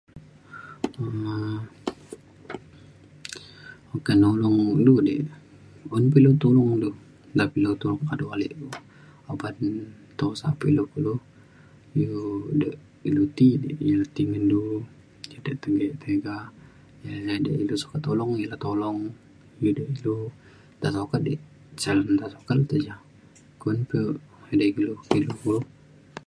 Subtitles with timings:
[3.95, 5.15] okak nulong du di
[5.95, 6.89] un pe ilu tolong du
[7.35, 8.47] nta pe ilu tolong kado ale
[9.31, 9.55] uban
[10.17, 11.13] tusa pe ilu kulu
[12.01, 12.13] iu
[12.61, 12.69] de
[13.07, 14.61] ilu ti di ilu ti ngen du
[15.45, 16.35] de tega tega
[17.03, 18.99] iu de ilu sukat tolong ilu tolong
[20.81, 21.33] dalau ke di
[23.61, 23.99] kun pe
[24.51, 24.93] edei kulu